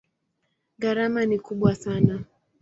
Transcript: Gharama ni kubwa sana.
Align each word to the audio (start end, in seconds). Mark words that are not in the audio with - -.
Gharama 0.81 1.21
ni 1.29 1.37
kubwa 1.45 1.75
sana. 1.75 2.13